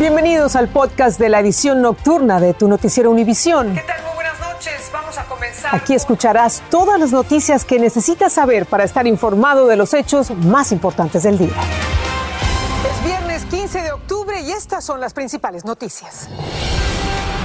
[0.00, 3.74] Bienvenidos al podcast de la edición nocturna de tu noticiero Univisión.
[3.74, 4.02] ¿Qué tal?
[4.04, 4.90] Muy buenas noches.
[4.90, 5.74] Vamos a comenzar.
[5.74, 10.72] Aquí escucharás todas las noticias que necesitas saber para estar informado de los hechos más
[10.72, 11.52] importantes del día.
[12.90, 16.30] Es viernes 15 de octubre y estas son las principales noticias.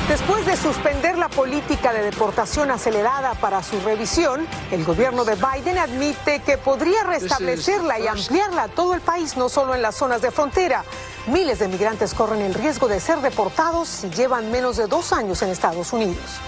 [0.07, 5.77] Después de suspender la política de deportación acelerada para su revisión, el gobierno de Biden
[5.77, 10.21] admite que podría restablecerla y ampliarla a todo el país, no solo en las zonas
[10.21, 10.85] de frontera.
[11.28, 15.42] Miles de migrantes corren el riesgo de ser deportados si llevan menos de dos años
[15.42, 16.39] en Estados Unidos.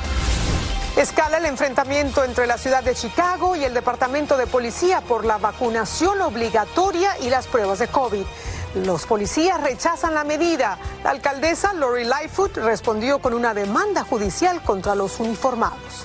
[0.96, 5.40] Escala el enfrentamiento entre la ciudad de Chicago y el Departamento de Policía por la
[5.40, 8.24] vacunación obligatoria y las pruebas de COVID.
[8.86, 10.78] Los policías rechazan la medida.
[11.04, 16.04] La alcaldesa Lori Lightfoot respondió con una demanda judicial contra los uniformados.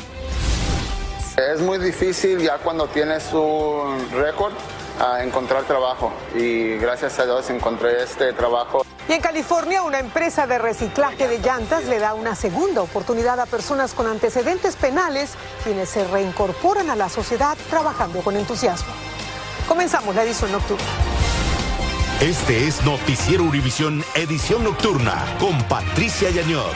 [1.36, 4.52] Es muy difícil ya cuando tienes un récord
[5.00, 8.84] a encontrar trabajo y gracias a Dios encontré este trabajo.
[9.08, 13.46] Y en California, una empresa de reciclaje de llantas le da una segunda oportunidad a
[13.46, 15.34] personas con antecedentes penales
[15.64, 18.92] quienes se reincorporan a la sociedad trabajando con entusiasmo.
[19.66, 20.84] Comenzamos la edición nocturna.
[22.20, 26.72] Este es Noticiero Univisión Edición Nocturna con Patricia Yañor.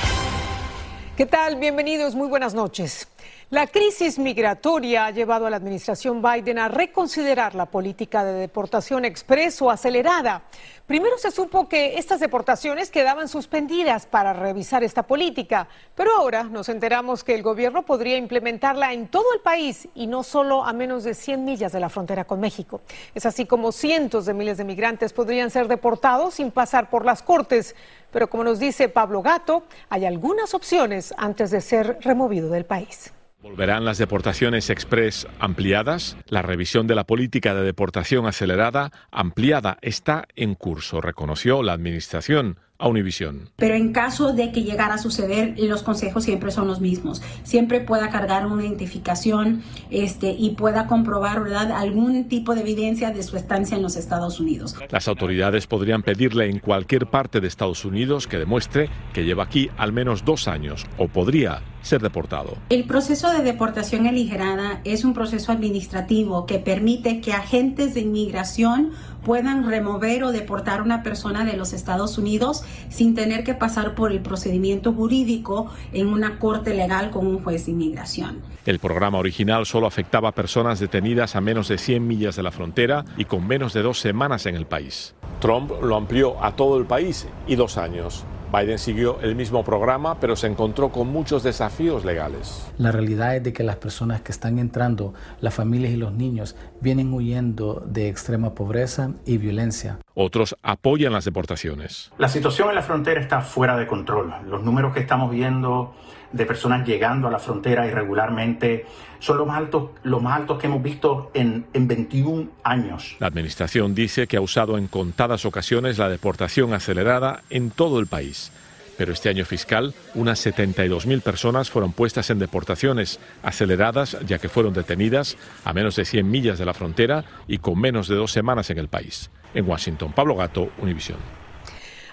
[1.16, 1.56] ¿Qué tal?
[1.56, 3.06] Bienvenidos, muy buenas noches.
[3.48, 9.04] La crisis migratoria ha llevado a la administración Biden a reconsiderar la política de deportación
[9.04, 10.42] expreso acelerada.
[10.84, 16.68] Primero se supo que estas deportaciones quedaban suspendidas para revisar esta política, pero ahora nos
[16.68, 21.04] enteramos que el gobierno podría implementarla en todo el país y no solo a menos
[21.04, 22.80] de 100 millas de la frontera con México.
[23.14, 27.22] Es así como cientos de miles de migrantes podrían ser deportados sin pasar por las
[27.22, 27.76] cortes.
[28.10, 33.12] Pero como nos dice Pablo Gato, hay algunas opciones antes de ser removido del país.
[33.46, 36.16] ¿Volverán las deportaciones express ampliadas?
[36.26, 42.58] La revisión de la política de deportación acelerada ampliada está en curso, reconoció la Administración
[42.78, 43.50] a Univisión.
[43.56, 47.22] Pero en caso de que llegara a suceder, los consejos siempre son los mismos.
[47.42, 51.72] Siempre pueda cargar una identificación este, y pueda comprobar ¿verdad?
[51.72, 54.76] algún tipo de evidencia de su estancia en los Estados Unidos.
[54.90, 59.70] Las autoridades podrían pedirle en cualquier parte de Estados Unidos que demuestre que lleva aquí
[59.76, 62.56] al menos dos años o podría ser deportado.
[62.68, 68.90] El proceso de deportación aligerada es un proceso administrativo que permite que agentes de inmigración
[69.24, 73.94] puedan remover o deportar a una persona de los Estados Unidos sin tener que pasar
[73.94, 78.42] por el procedimiento jurídico en una corte legal con un juez de inmigración.
[78.64, 82.52] El programa original solo afectaba a personas detenidas a menos de 100 millas de la
[82.52, 85.14] frontera y con menos de dos semanas en el país.
[85.40, 88.24] Trump lo amplió a todo el país y dos años.
[88.52, 92.66] Biden siguió el mismo programa, pero se encontró con muchos desafíos legales.
[92.78, 96.54] La realidad es de que las personas que están entrando, las familias y los niños,
[96.80, 99.98] vienen huyendo de extrema pobreza y violencia.
[100.18, 102.10] Otros apoyan las deportaciones.
[102.16, 104.32] La situación en la frontera está fuera de control.
[104.48, 105.94] Los números que estamos viendo
[106.32, 108.86] de personas llegando a la frontera irregularmente
[109.18, 113.16] son los más altos, los más altos que hemos visto en, en 21 años.
[113.18, 118.06] La administración dice que ha usado en contadas ocasiones la deportación acelerada en todo el
[118.06, 118.50] país.
[118.96, 124.72] Pero este año fiscal, unas 72.000 personas fueron puestas en deportaciones aceleradas, ya que fueron
[124.72, 128.70] detenidas a menos de 100 millas de la frontera y con menos de dos semanas
[128.70, 129.30] en el país.
[129.56, 131.45] En Washington, Pablo Gato, Univisión.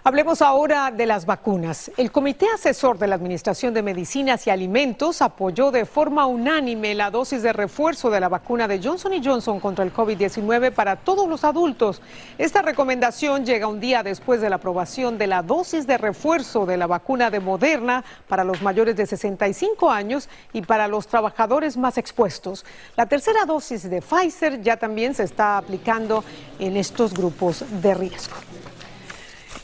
[0.06, 1.90] Hablemos ahora de las vacunas.
[1.96, 7.10] El Comité Asesor de la Administración de Medicinas y Alimentos apoyó de forma unánime la
[7.10, 11.46] dosis de refuerzo de la vacuna de Johnson Johnson contra el COVID-19 para todos los
[11.46, 12.02] adultos.
[12.38, 16.76] Esta recomendación llega un día después de la aprobación de la dosis de refuerzo de
[16.76, 21.98] la vacuna de Moderna para los mayores de 65 años y para los trabajadores más
[21.98, 22.66] expuestos.
[22.98, 26.26] La tercera dosis de Pfizer ya también se está aplicando
[26.60, 28.36] en estos grupos de riesgo.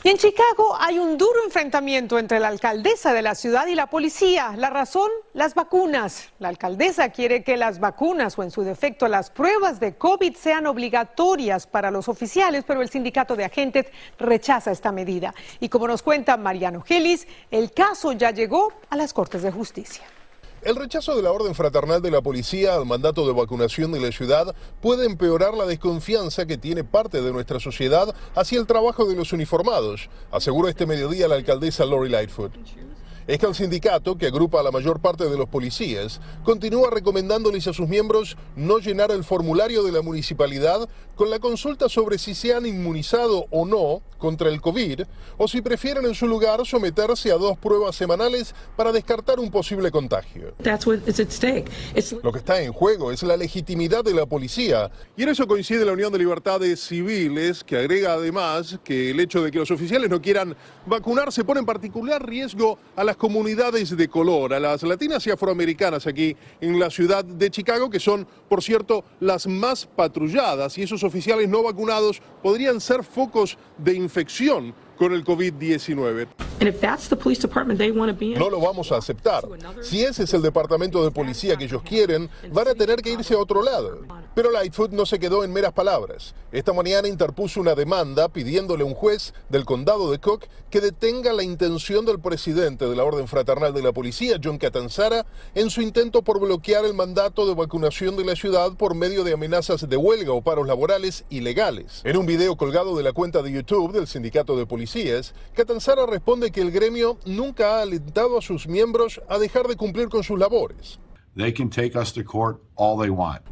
[0.02, 3.88] Y en Chicago hay un duro enfrentamiento entre la alcaldesa de la ciudad y la
[3.88, 4.54] policía.
[4.56, 6.30] La razón, las vacunas.
[6.38, 10.66] La alcaldesa quiere que las vacunas o en su defecto las pruebas de COVID sean
[10.66, 13.86] obligatorias para los oficiales, pero el sindicato de agentes
[14.18, 15.34] rechaza esta medida.
[15.60, 20.04] Y como nos cuenta Mariano Gelis, el caso ya llegó a las Cortes de Justicia.
[20.62, 24.12] El rechazo de la orden fraternal de la policía al mandato de vacunación de la
[24.12, 29.16] ciudad puede empeorar la desconfianza que tiene parte de nuestra sociedad hacia el trabajo de
[29.16, 32.52] los uniformados, aseguró este mediodía la alcaldesa Lori Lightfoot.
[33.26, 37.66] Es que el sindicato, que agrupa a la mayor parte de los policías, continúa recomendándoles
[37.66, 42.34] a sus miembros no llenar el formulario de la municipalidad con la consulta sobre si
[42.34, 45.02] se han inmunizado o no contra el COVID
[45.36, 49.90] o si prefieren en su lugar someterse a dos pruebas semanales para descartar un posible
[49.90, 50.54] contagio.
[52.22, 55.84] Lo que está en juego es la legitimidad de la policía y en eso coincide
[55.84, 60.08] la Unión de Libertades Civiles que agrega además que el hecho de que los oficiales
[60.08, 60.56] no quieran
[60.86, 66.06] vacunarse pone en particular riesgo a las comunidades de color, a las latinas y afroamericanas
[66.06, 71.02] aquí en la ciudad de Chicago, que son, por cierto, las más patrulladas y esos
[71.02, 76.28] oficiales no vacunados podrían ser focos de infección con el COVID-19.
[78.38, 79.48] No lo vamos a aceptar.
[79.80, 83.32] Si ese es el departamento de policía que ellos quieren, van a tener que irse
[83.32, 84.02] a otro lado.
[84.34, 86.34] Pero Lightfoot no se quedó en meras palabras.
[86.52, 91.32] Esta mañana interpuso una demanda pidiéndole a un juez del condado de Cook que detenga
[91.32, 95.24] la intención del presidente de la Orden Fraternal de la Policía, John Catanzara,
[95.54, 99.32] en su intento por bloquear el mandato de vacunación de la ciudad por medio de
[99.32, 102.02] amenazas de huelga o paros laborales ilegales.
[102.04, 106.04] En un video colgado de la cuenta de YouTube del sindicato de policía, policías, Catanzara
[106.06, 110.24] responde que el gremio nunca ha alentado a sus miembros a dejar de cumplir con
[110.24, 110.98] sus labores.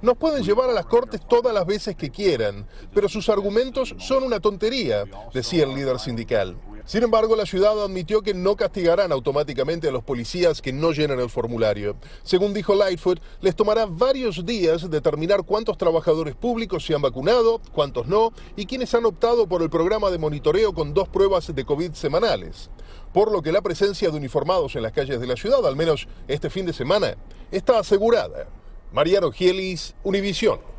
[0.02, 4.25] Nos pueden llevar a las cortes todas las veces que quieran, pero sus argumentos son
[4.25, 6.56] una tontería, decía el líder sindical.
[6.88, 11.20] Sin embargo, la ciudad admitió que no castigarán automáticamente a los policías que no llenen
[11.20, 11.96] el formulario.
[12.23, 18.06] Según dijo Lightfoot, les tomará varios días determinar cuántos trabajadores públicos se han vacunado, cuántos
[18.06, 21.93] no, y quienes han optado por el programa de monitoreo con dos pruebas de COVID
[21.93, 22.70] semanales.
[23.12, 26.08] Por lo que la presencia de uniformados en las calles de la ciudad, al menos
[26.26, 27.19] este fin de semana,
[27.50, 28.49] está asegurada.
[28.93, 30.77] Mariano Gielis, Univisión.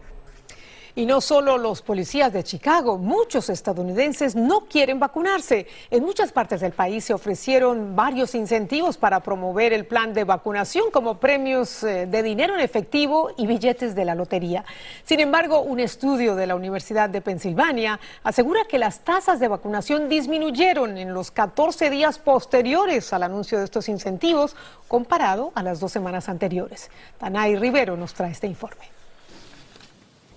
[0.95, 5.67] Y no solo los policías de Chicago, muchos estadounidenses no quieren vacunarse.
[5.91, 10.91] En muchas partes del país se ofrecieron varios incentivos para promover el plan de vacunación,
[10.91, 14.65] como premios eh, de dinero en efectivo y billetes de la lotería.
[15.03, 20.09] Sin embargo, un estudio de la Universidad de Pensilvania asegura que las tasas de vacunación
[20.09, 24.55] disminuyeron en los 14 días posteriores al anuncio de estos incentivos
[24.87, 26.89] comparado a las dos semanas anteriores.
[27.19, 28.98] Tanay Rivero nos trae este informe.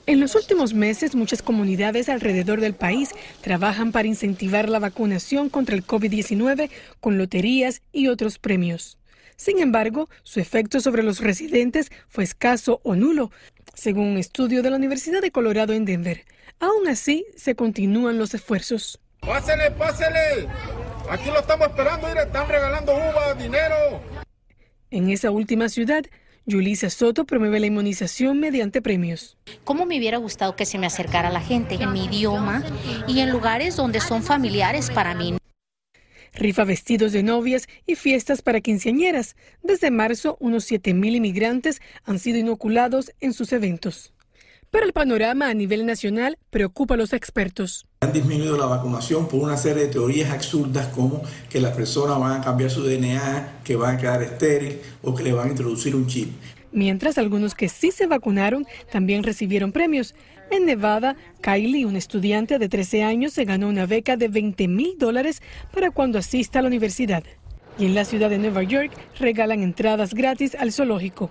[0.06, 3.10] En los últimos meses, muchas comunidades alrededor del país
[3.40, 8.98] trabajan para incentivar la vacunación contra el COVID-19 con loterías y otros premios.
[9.36, 13.30] Sin embargo, su efecto sobre los residentes fue escaso o nulo,
[13.74, 16.24] según un estudio de la Universidad de Colorado en Denver.
[16.58, 19.00] Aún así, se continúan los esfuerzos.
[19.20, 20.48] Pásele, pásele.
[21.08, 24.00] Aquí lo estamos esperando, mire, están regalando uvas, dinero.
[24.90, 26.04] En esa última ciudad,
[26.44, 29.36] Yulisa Soto promueve la inmunización mediante premios.
[29.62, 32.64] ¿Cómo me hubiera gustado que se me acercara la gente en mi idioma
[33.06, 35.36] y en lugares donde son familiares para mí?
[36.34, 39.36] Rifa vestidos de novias y fiestas para quinceañeras.
[39.62, 44.12] Desde marzo, unos 7.000 inmigrantes han sido inoculados en sus eventos.
[44.70, 47.86] Pero el panorama a nivel nacional preocupa a los expertos.
[48.02, 52.40] Han disminuido la vacunación por una serie de teorías absurdas como que las personas van
[52.40, 55.94] a cambiar su DNA, que van a quedar estéril o que le van a introducir
[55.94, 56.32] un chip.
[56.72, 60.16] Mientras algunos que sí se vacunaron también recibieron premios.
[60.50, 64.98] En Nevada, Kylie, un estudiante de 13 años, se ganó una beca de 20 mil
[64.98, 65.40] dólares
[65.72, 67.22] para cuando asista a la universidad.
[67.78, 71.30] Y en la ciudad de Nueva York regalan entradas gratis al zoológico.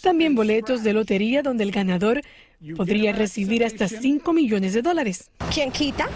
[0.00, 2.22] También boletos de lotería donde el ganador
[2.76, 5.30] podría recibir hasta 5 millones de dólares.
[5.52, 6.08] ¿Quién quita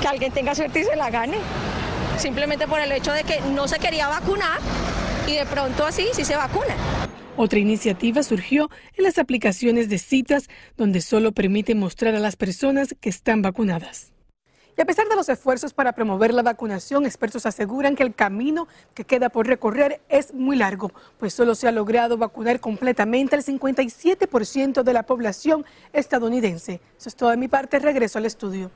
[0.00, 1.38] que alguien tenga suerte y se la gane?
[2.18, 4.58] Simplemente por el hecho de que no se quería vacunar
[5.26, 6.74] y de pronto así sí se vacuna.
[7.36, 12.96] Otra iniciativa surgió en las aplicaciones de citas donde solo permite mostrar a las personas
[13.00, 14.12] que están vacunadas.
[14.78, 18.68] Y a pesar de los esfuerzos para promover la vacunación, expertos aseguran que el camino
[18.94, 23.42] que queda por recorrer es muy largo, pues solo se ha logrado vacunar completamente al
[23.42, 26.80] 57% de la población estadounidense.
[26.96, 27.80] Eso es todo de mi parte.
[27.80, 28.70] Regreso al estudio.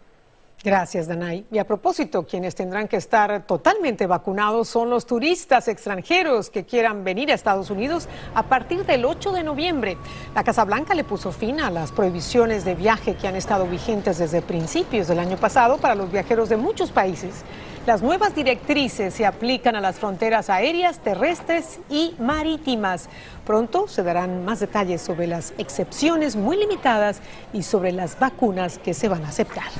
[0.64, 1.44] Gracias, Danay.
[1.50, 7.02] Y a propósito, quienes tendrán que estar totalmente vacunados son los turistas extranjeros que quieran
[7.02, 9.96] venir a Estados Unidos a partir del 8 de noviembre.
[10.36, 14.18] La Casa Blanca le puso fin a las prohibiciones de viaje que han estado vigentes
[14.18, 17.42] desde principios del año pasado para los viajeros de muchos países.
[17.84, 23.08] Las nuevas directrices se aplican a las fronteras aéreas, terrestres y marítimas.
[23.44, 27.20] Pronto se darán más detalles sobre las excepciones muy limitadas
[27.52, 29.72] y sobre las vacunas que se van a aceptar.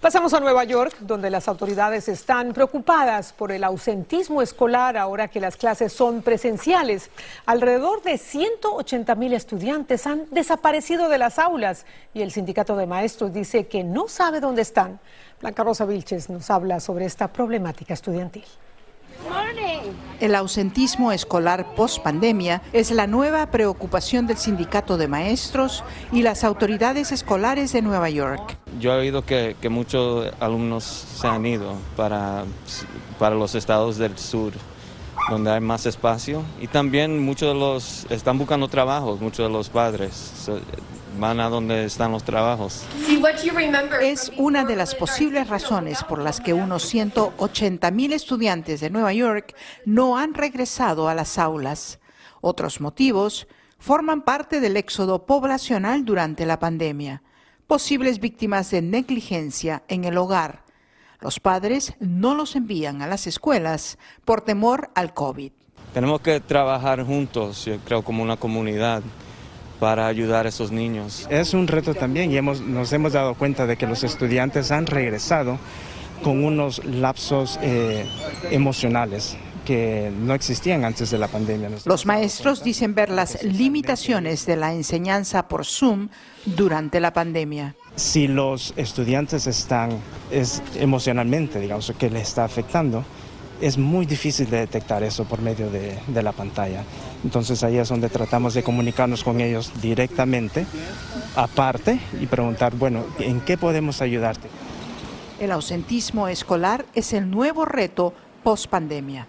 [0.00, 5.40] Pasamos a Nueva York, donde las autoridades están preocupadas por el ausentismo escolar ahora que
[5.40, 7.10] las clases son presenciales.
[7.46, 13.32] Alrededor de 180 mil estudiantes han desaparecido de las aulas y el sindicato de maestros
[13.32, 15.00] dice que no sabe dónde están.
[15.40, 18.44] Blanca Rosa Vilches nos habla sobre esta problemática estudiantil.
[20.20, 26.42] El ausentismo escolar post pandemia es la nueva preocupación del sindicato de maestros y las
[26.42, 28.56] autoridades escolares de Nueva York.
[28.80, 32.44] Yo he oído que, muchos alumnos se han ido para,
[33.18, 34.52] para los estados del sur
[35.30, 39.68] donde hay más espacio y también muchos de los están buscando trabajos, muchos de los
[39.68, 40.48] padres
[41.18, 42.84] van a donde están los trabajos.
[44.00, 49.12] Es una de las posibles razones por las que unos 180 mil estudiantes de Nueva
[49.12, 51.98] York no han regresado a las aulas.
[52.40, 53.48] Otros motivos
[53.78, 57.22] forman parte del éxodo poblacional durante la pandemia.
[57.66, 60.64] Posibles víctimas de negligencia en el hogar.
[61.20, 65.52] Los padres no los envían a las escuelas por temor al COVID.
[65.92, 69.02] Tenemos que trabajar juntos, yo creo, como una comunidad
[69.78, 71.26] para ayudar a esos niños.
[71.30, 74.86] Es un reto también y hemos, nos hemos dado cuenta de que los estudiantes han
[74.86, 75.58] regresado
[76.22, 78.04] con unos lapsos eh,
[78.50, 81.68] emocionales que no existían antes de la pandemia.
[81.84, 86.08] Los maestros dicen ver las limitaciones de la enseñanza por Zoom
[86.46, 87.74] durante la pandemia.
[87.94, 89.90] Si los estudiantes están
[90.30, 93.04] es, emocionalmente, digamos, que les está afectando,
[93.60, 96.84] es muy difícil de detectar eso por medio de, de, la pantalla.
[97.24, 100.66] Entonces ahí es donde tratamos de comunicarnos con ellos directamente,
[101.36, 104.48] aparte, y preguntar, bueno, ¿en qué podemos ayudarte?
[105.40, 108.12] El ausentismo escolar es el nuevo reto
[108.42, 109.26] post pandemia.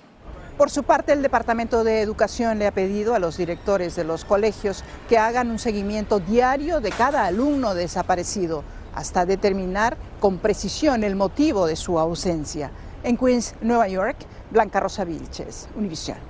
[0.58, 4.26] Por su parte, el Departamento de Educación le ha pedido a los directores de los
[4.26, 11.16] colegios que hagan un seguimiento diario de cada alumno desaparecido hasta determinar con precisión el
[11.16, 12.72] motivo de su ausencia.
[13.03, 14.18] En Queens, Nueva York,
[14.51, 16.29] Blanca Rosa Vilches, Univisión.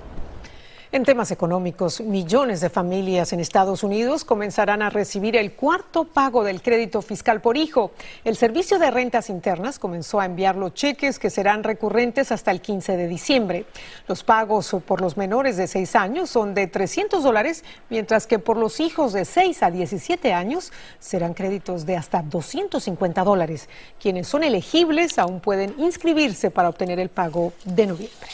[0.91, 6.43] En temas económicos, millones de familias en Estados Unidos comenzarán a recibir el cuarto pago
[6.43, 7.91] del crédito fiscal por hijo.
[8.23, 12.59] El Servicio de Rentas Internas comenzó a enviar los cheques que serán recurrentes hasta el
[12.59, 13.65] 15 de diciembre.
[14.07, 18.57] Los pagos por los menores de 6 años son de 300 dólares, mientras que por
[18.57, 23.69] los hijos de 6 a 17 años serán créditos de hasta 250 dólares.
[24.01, 28.27] Quienes son elegibles aún pueden inscribirse para obtener el pago de noviembre.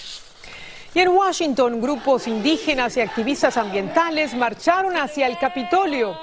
[0.95, 6.17] Y en Washington, grupos indígenas y activistas ambientales marcharon hacia el Capitolio.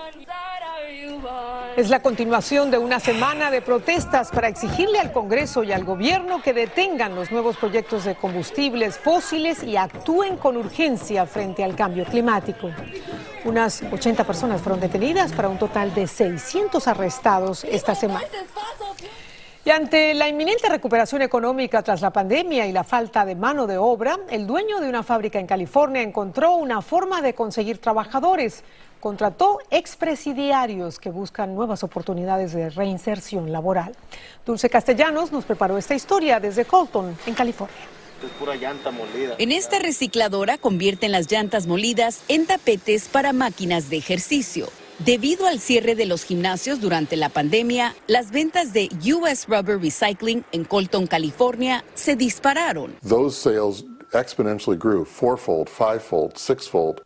[1.77, 6.41] Es la continuación de una semana de protestas para exigirle al Congreso y al gobierno
[6.41, 12.07] que detengan los nuevos proyectos de combustibles fósiles y actúen con urgencia frente al cambio
[12.07, 12.71] climático.
[13.45, 18.27] Unas 80 personas fueron detenidas para un total de 600 arrestados esta semana.
[19.65, 23.79] Y ante la inminente recuperación económica tras la pandemia y la falta de mano de
[23.79, 28.65] obra, el dueño de una fábrica en California encontró una forma de conseguir trabajadores.
[28.99, 33.95] Contrató expresidiarios que buscan nuevas oportunidades de reinserción laboral.
[34.45, 37.77] Dulce Castellanos nos preparó esta historia desde Colton, en California.
[39.39, 44.69] En esta recicladora convierten las llantas molidas en tapetes para máquinas de ejercicio.
[45.05, 50.45] Debido al cierre de los gimnasios durante la pandemia, las ventas de US Rubber Recycling
[50.53, 52.95] en Colton, California, se dispararon.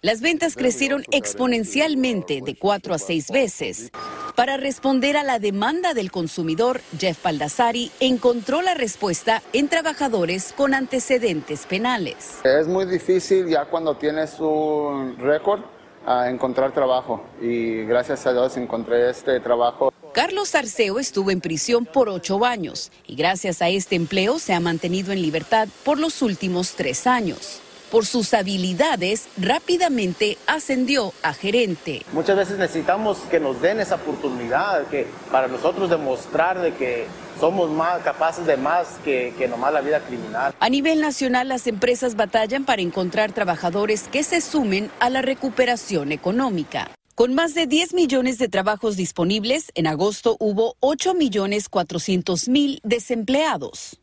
[0.03, 3.91] Las ventas crecieron exponencialmente de cuatro a seis veces.
[4.35, 10.75] Para responder a la demanda del consumidor, Jeff Baldassari encontró la respuesta en trabajadores con
[10.75, 12.41] antecedentes penales.
[12.45, 15.63] Es muy difícil ya cuando tienes un récord
[16.07, 19.93] a encontrar trabajo y gracias a Dios encontré este trabajo.
[20.13, 24.61] Carlos Arceo estuvo en prisión por ocho años y gracias a este empleo se ha
[24.61, 27.61] mantenido en libertad por los últimos tres años.
[27.91, 32.03] Por sus habilidades, rápidamente ascendió a gerente.
[32.13, 37.07] Muchas veces necesitamos que nos den esa oportunidad, que para nosotros demostrar de que
[37.39, 40.53] somos más capaces de más que, que nomás la vida criminal.
[40.59, 46.11] A nivel nacional, las empresas batallan para encontrar trabajadores que se sumen a la recuperación
[46.11, 46.91] económica.
[47.15, 52.81] Con más de 10 millones de trabajos disponibles, en agosto hubo 8 millones 400 mil
[52.83, 53.99] desempleados.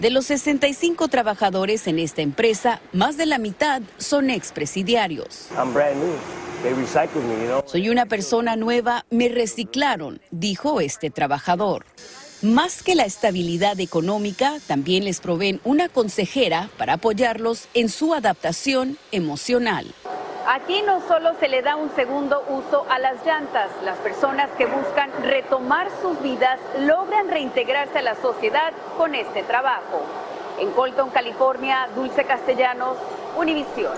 [0.00, 5.48] De los 65 trabajadores en esta empresa, más de la mitad son expresidiarios.
[7.66, 11.84] Soy una persona nueva, me reciclaron, dijo este trabajador.
[12.40, 18.96] Más que la estabilidad económica, también les proveen una consejera para apoyarlos en su adaptación
[19.12, 19.86] emocional.
[20.52, 24.66] Aquí no solo se le da un segundo uso a las llantas, las personas que
[24.66, 30.02] buscan retomar sus vidas logran reintegrarse a la sociedad con este trabajo.
[30.58, 32.96] En Colton, California, Dulce Castellanos,
[33.36, 33.94] Univisión.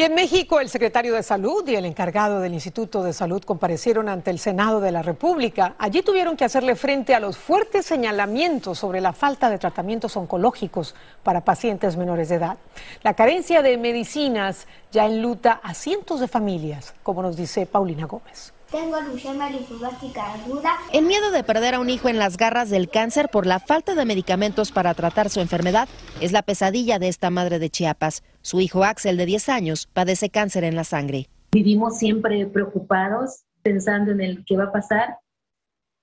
[0.00, 4.08] Y en México, el secretario de Salud y el encargado del Instituto de Salud comparecieron
[4.08, 5.74] ante el Senado de la República.
[5.76, 10.94] Allí tuvieron que hacerle frente a los fuertes señalamientos sobre la falta de tratamientos oncológicos
[11.22, 12.56] para pacientes menores de edad.
[13.02, 18.54] La carencia de medicinas ya enluta a cientos de familias, como nos dice Paulina Gómez.
[18.70, 20.78] Tengo leucemia aguda.
[20.94, 23.94] El miedo de perder a un hijo en las garras del cáncer por la falta
[23.94, 25.90] de medicamentos para tratar su enfermedad
[26.22, 28.22] es la pesadilla de esta madre de Chiapas.
[28.42, 31.28] Su hijo Axel, de 10 años, padece cáncer en la sangre.
[31.52, 35.18] Vivimos siempre preocupados, pensando en el qué va a pasar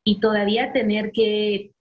[0.03, 1.71] y todavía tener que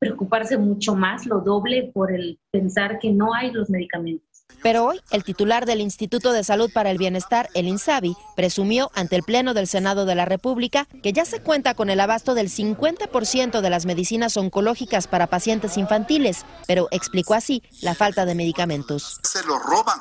[0.00, 4.31] preocuparse mucho más, lo doble, por el pensar que no hay los medicamentos.
[4.62, 9.16] Pero hoy, el titular del Instituto de Salud para el Bienestar, el INSABI, presumió ante
[9.16, 12.48] el Pleno del Senado de la República que ya se cuenta con el abasto del
[12.48, 19.18] 50% de las medicinas oncológicas para pacientes infantiles, pero explicó así la falta de medicamentos.
[19.22, 20.00] Se lo roban,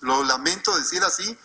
[0.00, 1.36] lo lamento decir así,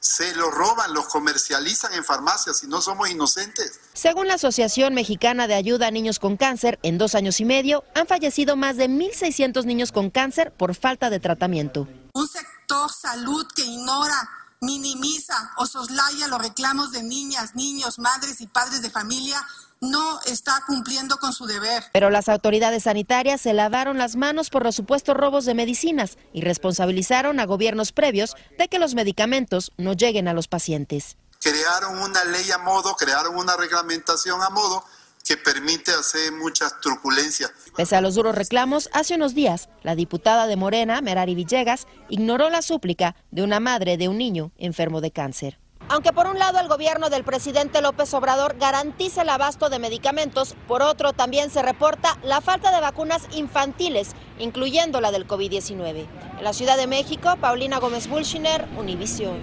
[0.00, 3.80] se lo roban, los comercializan en farmacias y no somos inocentes.
[3.92, 7.84] Según la Asociación Mexicana de Ayuda a Niños con Cáncer, en dos años y medio
[7.94, 11.86] han fallecido más de 1.600 niños con cáncer por falta de tratamiento.
[12.14, 14.28] Un sector salud que ignora,
[14.62, 19.46] minimiza o soslaya los reclamos de niñas, niños, madres y padres de familia
[19.80, 21.84] no está cumpliendo con su deber.
[21.92, 26.42] Pero las autoridades sanitarias se lavaron las manos por los supuestos robos de medicinas y
[26.42, 31.16] responsabilizaron a gobiernos previos de que los medicamentos no lleguen a los pacientes.
[31.40, 34.84] Crearon una ley a modo, crearon una reglamentación a modo
[35.24, 37.50] que permite hacer muchas truculencias.
[37.74, 42.50] Pese a los duros reclamos, hace unos días, la diputada de Morena, Merari Villegas, ignoró
[42.50, 45.58] la súplica de una madre de un niño enfermo de cáncer.
[45.92, 50.54] Aunque por un lado el gobierno del presidente López Obrador garantiza el abasto de medicamentos,
[50.68, 56.06] por otro también se reporta la falta de vacunas infantiles, incluyendo la del COVID-19.
[56.38, 59.34] En la Ciudad de México, Paulina Gómez Bulshiner, Univisión.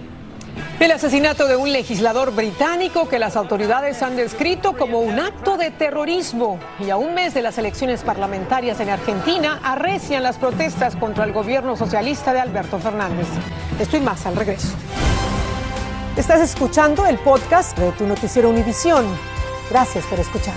[0.80, 5.70] El asesinato de un legislador británico que las autoridades han descrito como un acto de
[5.70, 11.24] terrorismo y a un mes de las elecciones parlamentarias en Argentina arrecian las protestas contra
[11.24, 13.26] el gobierno socialista de Alberto Fernández.
[13.78, 14.68] Estoy más al regreso.
[16.18, 19.06] Estás escuchando el podcast de tu noticiero Univisión.
[19.70, 20.56] Gracias por escuchar.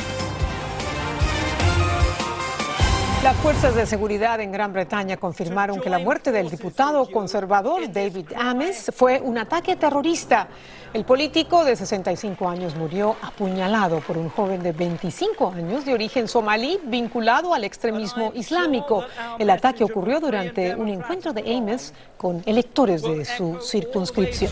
[3.23, 8.29] Las fuerzas de seguridad en Gran Bretaña confirmaron que la muerte del diputado conservador David
[8.35, 10.47] Ames fue un ataque terrorista.
[10.95, 16.27] El político de 65 años murió apuñalado por un joven de 25 años de origen
[16.27, 19.05] somalí vinculado al extremismo islámico.
[19.37, 24.51] El ataque ocurrió durante un encuentro de Ames con electores de su circunscripción.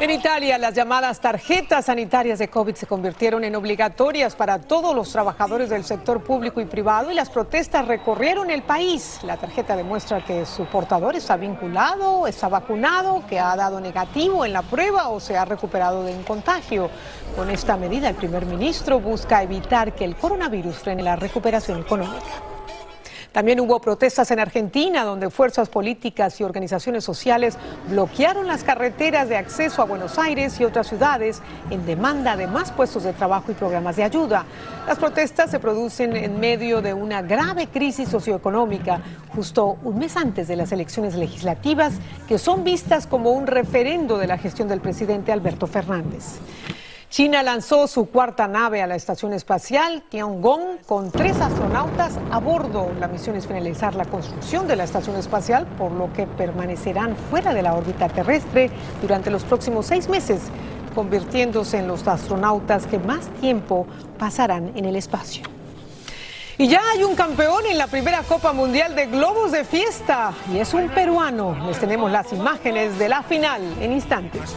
[0.00, 5.10] En Italia, las llamadas tarjetas sanitarias de COVID se convirtieron en obligatorias para todos los
[5.10, 9.18] trabajadores del sector público y privado y las protestas recorrieron el país.
[9.24, 14.52] La tarjeta demuestra que su portador está vinculado, está vacunado, que ha dado negativo en
[14.52, 16.90] la prueba o se ha recuperado de un contagio.
[17.34, 22.57] Con esta medida, el primer ministro busca evitar que el coronavirus frene la recuperación económica.
[23.32, 29.36] También hubo protestas en Argentina, donde fuerzas políticas y organizaciones sociales bloquearon las carreteras de
[29.36, 33.54] acceso a Buenos Aires y otras ciudades en demanda de más puestos de trabajo y
[33.54, 34.44] programas de ayuda.
[34.86, 39.02] Las protestas se producen en medio de una grave crisis socioeconómica,
[39.34, 41.94] justo un mes antes de las elecciones legislativas,
[42.26, 46.38] que son vistas como un referendo de la gestión del presidente Alberto Fernández.
[47.10, 52.90] China lanzó su cuarta nave a la estación espacial Tiangong con tres astronautas a bordo.
[53.00, 57.54] La misión es finalizar la construcción de la estación espacial, por lo que permanecerán fuera
[57.54, 60.42] de la órbita terrestre durante los próximos seis meses,
[60.94, 63.86] convirtiéndose en los astronautas que más tiempo
[64.18, 65.44] pasarán en el espacio.
[66.58, 70.58] Y ya hay un campeón en la primera Copa Mundial de Globos de Fiesta y
[70.58, 71.56] es un peruano.
[71.66, 74.56] Les tenemos las imágenes de la final en instantes.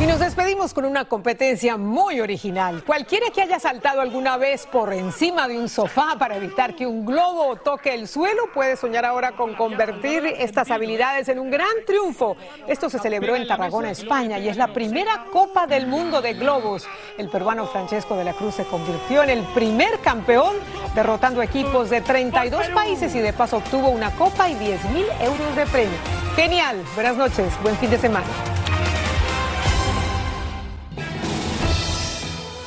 [0.00, 2.84] Y nos despedimos con una competencia muy original.
[2.84, 7.04] Cualquiera que haya saltado alguna vez por encima de un sofá para evitar que un
[7.04, 12.36] globo toque el suelo puede soñar ahora con convertir estas habilidades en un gran triunfo.
[12.68, 16.86] Esto se celebró en Tarragona, España, y es la primera Copa del Mundo de Globos.
[17.16, 20.54] El peruano Francesco de la Cruz se convirtió en el primer campeón,
[20.94, 25.56] derrotando equipos de 32 países y de paso obtuvo una copa y 10 mil euros
[25.56, 25.98] de premio.
[26.36, 26.84] Genial.
[26.94, 27.52] Buenas noches.
[27.64, 28.57] Buen fin de semana.